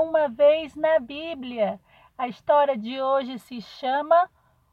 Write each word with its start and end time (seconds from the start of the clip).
uma 0.00 0.28
vez 0.28 0.76
na 0.76 1.00
Bíblia. 1.00 1.80
A 2.16 2.28
história 2.28 2.78
de 2.78 3.00
hoje 3.00 3.36
se 3.40 3.60
chama 3.60 4.30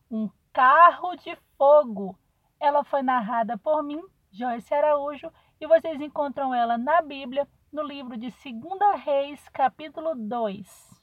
Um 0.10 0.30
Carro 0.54 1.16
de 1.16 1.36
Fogo. 1.58 2.16
Ela 2.60 2.84
foi 2.84 3.02
narrada 3.02 3.58
por 3.58 3.82
mim, 3.82 4.04
Joyce 4.32 4.72
Araújo, 4.72 5.32
e 5.60 5.66
vocês 5.66 6.00
encontram 6.00 6.54
ela 6.54 6.78
na 6.78 7.02
Bíblia, 7.02 7.48
no 7.72 7.82
livro 7.82 8.16
de 8.16 8.30
2 8.30 9.04
Reis, 9.04 9.50
capítulo 9.50 10.14
2. 10.16 11.02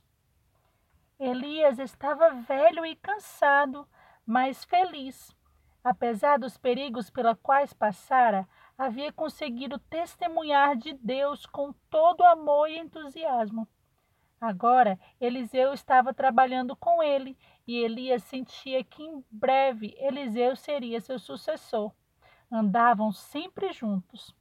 Elias 1.18 1.80
estava 1.80 2.30
velho 2.30 2.86
e 2.86 2.94
cansado, 2.94 3.88
mas 4.24 4.64
feliz. 4.64 5.34
Apesar 5.82 6.38
dos 6.38 6.56
perigos 6.56 7.10
pelos 7.10 7.36
quais 7.42 7.72
passara, 7.72 8.46
havia 8.78 9.12
conseguido 9.12 9.76
testemunhar 9.76 10.76
de 10.76 10.92
Deus 10.92 11.44
com 11.44 11.74
todo 11.90 12.22
amor 12.22 12.70
e 12.70 12.78
entusiasmo. 12.78 13.66
Agora, 14.40 14.96
Eliseu 15.20 15.72
estava 15.72 16.14
trabalhando 16.14 16.76
com 16.76 17.02
ele 17.02 17.36
e 17.66 17.76
Elias 17.76 18.22
sentia 18.22 18.84
que 18.84 19.02
em 19.02 19.24
breve 19.28 19.96
Eliseu 19.98 20.54
seria 20.54 21.00
seu 21.00 21.18
sucessor. 21.18 21.92
Andavam 22.50 23.10
sempre 23.10 23.72
juntos. 23.72 24.32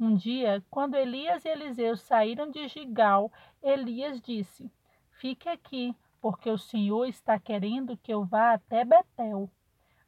Um 0.00 0.16
dia, 0.16 0.62
quando 0.68 0.96
Elias 0.96 1.44
e 1.44 1.48
Eliseu 1.48 1.96
saíram 1.96 2.50
de 2.50 2.66
Gigal, 2.66 3.32
Elias 3.62 4.20
disse: 4.20 4.70
Fique 5.12 5.48
aqui, 5.48 5.94
porque 6.20 6.50
o 6.50 6.58
Senhor 6.58 7.06
está 7.06 7.38
querendo 7.38 7.96
que 7.96 8.12
eu 8.12 8.24
vá 8.24 8.52
até 8.52 8.84
Betel. 8.84 9.48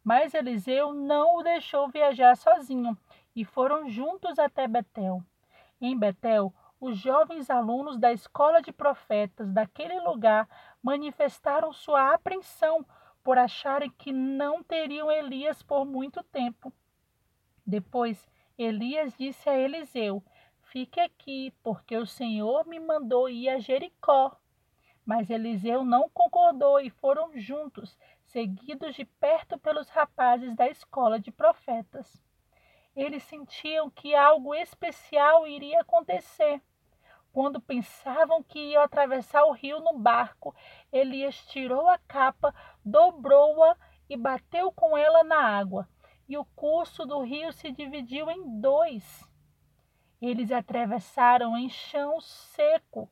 Mas 0.02 0.34
Eliseu 0.34 0.92
não 0.92 1.36
o 1.36 1.42
deixou 1.42 1.88
viajar 1.88 2.36
sozinho 2.36 2.98
e 3.39 3.44
foram 3.44 3.89
juntos 3.89 4.36
até 4.36 4.67
Betel. 4.67 5.22
Em 5.81 5.97
Betel, 5.97 6.53
os 6.81 6.98
jovens 6.98 7.48
alunos 7.48 7.97
da 7.97 8.12
escola 8.12 8.61
de 8.61 8.72
profetas 8.72 9.53
daquele 9.53 10.00
lugar 10.00 10.48
manifestaram 10.83 11.72
sua 11.72 12.12
apreensão 12.12 12.84
por 13.22 13.39
acharem 13.39 13.92
que 13.97 14.11
não 14.11 14.61
teriam 14.61 15.09
Elias 15.09 15.62
por 15.62 15.84
muito 15.84 16.20
tempo. 16.25 16.72
Depois, 17.64 18.28
Elias 18.59 19.14
disse 19.16 19.48
a 19.48 19.56
Eliseu: 19.56 20.20
Fique 20.62 20.98
aqui, 20.98 21.55
porque 21.62 21.97
o 21.97 22.06
Senhor 22.06 22.66
me 22.66 22.81
mandou 22.81 23.28
ir 23.28 23.48
a 23.50 23.61
Jericó. 23.61 24.36
Mas 25.06 25.31
Eliseu 25.31 25.84
não 25.84 26.09
concordou 26.09 26.81
e 26.81 26.91
foram 26.91 27.39
juntos, 27.39 27.97
seguidos 28.25 28.97
de 28.97 29.05
perto 29.05 29.56
pelos 29.59 29.89
rapazes 29.91 30.56
da 30.56 30.69
escola 30.69 31.20
de 31.20 31.31
profetas. 31.31 32.27
Eles 32.98 33.22
sentiam 33.22 33.88
que 33.88 34.12
algo 34.12 34.52
especial 34.56 35.46
iria 35.46 35.82
acontecer. 35.82 36.60
Quando 37.32 37.60
pensavam 37.60 38.42
que 38.42 38.58
iam 38.72 38.82
atravessar 38.82 39.44
o 39.44 39.52
rio 39.52 39.78
no 39.78 39.96
barco, 39.96 40.52
Elias 40.92 41.46
tirou 41.46 41.88
a 41.88 41.96
capa, 41.96 42.52
dobrou-a 42.84 43.76
e 44.10 44.16
bateu 44.16 44.72
com 44.72 44.98
ela 44.98 45.22
na 45.22 45.38
água, 45.38 45.88
e 46.28 46.36
o 46.36 46.44
curso 46.56 47.06
do 47.06 47.20
rio 47.20 47.52
se 47.52 47.70
dividiu 47.70 48.28
em 48.32 48.60
dois. 48.60 49.24
Eles 50.20 50.50
atravessaram 50.50 51.56
em 51.56 51.69
chão 51.69 52.20
seco. 52.20 53.08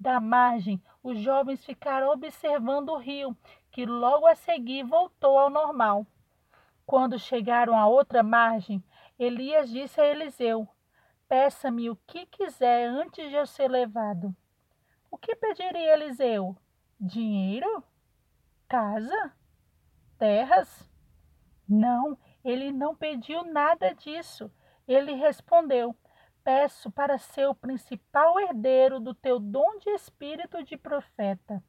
Da 0.00 0.18
margem, 0.18 0.82
os 1.02 1.18
jovens 1.18 1.62
ficaram 1.62 2.08
observando 2.08 2.88
o 2.88 2.96
rio, 2.96 3.36
que 3.70 3.84
logo 3.84 4.26
a 4.26 4.34
seguir 4.34 4.82
voltou 4.82 5.38
ao 5.38 5.50
normal. 5.50 6.06
Quando 6.86 7.18
chegaram 7.18 7.76
à 7.76 7.86
outra 7.86 8.22
margem, 8.22 8.82
Elias 9.18 9.70
disse 9.70 10.00
a 10.00 10.06
Eliseu: 10.06 10.68
Peça-me 11.28 11.88
o 11.90 11.96
que 12.06 12.26
quiser 12.26 12.86
antes 12.88 13.28
de 13.28 13.34
eu 13.34 13.46
ser 13.46 13.70
levado. 13.70 14.34
O 15.10 15.16
que 15.16 15.34
pediria 15.34 15.94
Eliseu? 15.94 16.56
Dinheiro? 17.00 17.82
Casa? 18.68 19.32
Terras? 20.18 20.88
Não, 21.68 22.18
ele 22.44 22.70
não 22.70 22.94
pediu 22.94 23.44
nada 23.44 23.94
disso. 23.94 24.50
Ele 24.86 25.14
respondeu: 25.14 25.96
Peço 26.44 26.90
para 26.90 27.18
ser 27.18 27.48
o 27.48 27.54
principal 27.54 28.38
herdeiro 28.38 29.00
do 29.00 29.14
teu 29.14 29.40
dom 29.40 29.78
de 29.78 29.90
espírito 29.90 30.62
de 30.62 30.76
profeta. 30.76 31.62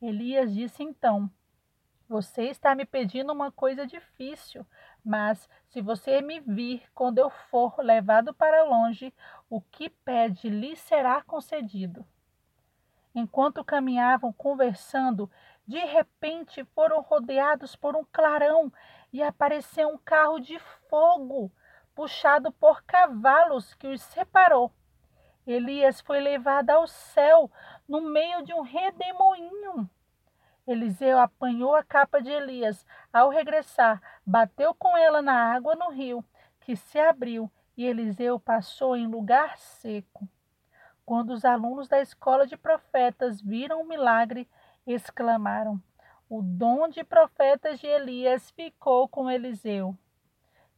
Elias 0.00 0.54
disse 0.54 0.82
então: 0.82 1.30
Você 2.08 2.44
está 2.44 2.74
me 2.74 2.86
pedindo 2.86 3.32
uma 3.32 3.52
coisa 3.52 3.86
difícil. 3.86 4.66
Mas 5.04 5.48
se 5.68 5.82
você 5.82 6.22
me 6.22 6.40
vir 6.40 6.82
quando 6.94 7.18
eu 7.18 7.28
for 7.28 7.74
levado 7.78 8.32
para 8.32 8.64
longe, 8.64 9.12
o 9.50 9.60
que 9.60 9.90
pede 9.90 10.48
lhe 10.48 10.74
será 10.74 11.22
concedido. 11.22 12.06
Enquanto 13.14 13.64
caminhavam 13.64 14.32
conversando, 14.32 15.30
de 15.66 15.78
repente 15.78 16.64
foram 16.74 17.02
rodeados 17.02 17.76
por 17.76 17.94
um 17.94 18.04
clarão 18.10 18.72
e 19.12 19.22
apareceu 19.22 19.88
um 19.88 19.98
carro 19.98 20.38
de 20.38 20.58
fogo, 20.88 21.52
puxado 21.94 22.50
por 22.52 22.82
cavalos 22.84 23.74
que 23.74 23.86
os 23.86 24.00
separou. 24.00 24.72
Elias 25.46 26.00
foi 26.00 26.20
levado 26.20 26.70
ao 26.70 26.86
céu 26.86 27.50
no 27.86 28.00
meio 28.00 28.42
de 28.42 28.54
um 28.54 28.62
redemoinho. 28.62 29.90
Eliseu 30.68 31.18
apanhou 31.18 31.74
a 31.74 31.82
capa 31.82 32.20
de 32.20 32.28
Elias. 32.28 32.84
Ao 33.10 33.30
regressar, 33.30 34.02
bateu 34.24 34.74
com 34.74 34.94
ela 34.98 35.22
na 35.22 35.32
água 35.32 35.74
no 35.74 35.88
rio, 35.88 36.22
que 36.60 36.76
se 36.76 36.98
abriu, 36.98 37.50
e 37.74 37.86
Eliseu 37.86 38.38
passou 38.38 38.94
em 38.94 39.06
lugar 39.06 39.56
seco. 39.56 40.28
Quando 41.06 41.30
os 41.30 41.42
alunos 41.42 41.88
da 41.88 42.02
escola 42.02 42.46
de 42.46 42.54
profetas 42.54 43.40
viram 43.40 43.80
o 43.80 43.88
milagre, 43.88 44.46
exclamaram: 44.86 45.80
O 46.28 46.42
dom 46.42 46.86
de 46.86 47.02
profetas 47.02 47.80
de 47.80 47.86
Elias 47.86 48.50
ficou 48.50 49.08
com 49.08 49.30
Eliseu. 49.30 49.96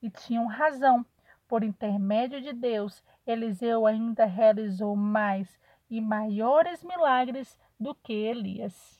E 0.00 0.08
tinham 0.08 0.46
razão. 0.46 1.04
Por 1.48 1.64
intermédio 1.64 2.40
de 2.40 2.52
Deus, 2.52 3.02
Eliseu 3.26 3.88
ainda 3.88 4.24
realizou 4.24 4.94
mais 4.94 5.58
e 5.90 6.00
maiores 6.00 6.84
milagres 6.84 7.58
do 7.78 7.92
que 7.92 8.12
Elias. 8.12 8.99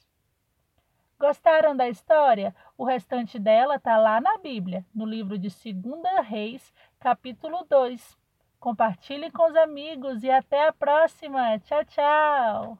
Gostaram 1.21 1.75
da 1.75 1.87
história? 1.87 2.53
O 2.75 2.83
restante 2.83 3.37
dela 3.37 3.75
está 3.75 3.95
lá 3.95 4.19
na 4.19 4.39
Bíblia, 4.39 4.83
no 4.91 5.05
livro 5.05 5.37
de 5.37 5.49
2 5.71 6.27
Reis, 6.27 6.73
capítulo 6.99 7.63
2. 7.69 8.17
Compartilhe 8.59 9.29
com 9.29 9.47
os 9.47 9.55
amigos 9.55 10.23
e 10.23 10.31
até 10.31 10.67
a 10.67 10.73
próxima. 10.73 11.59
Tchau, 11.59 11.85
tchau. 11.85 12.77